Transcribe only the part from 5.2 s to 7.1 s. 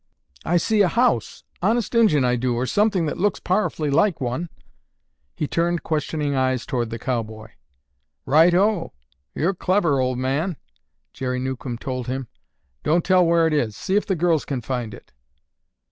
He turned questioning eyes toward the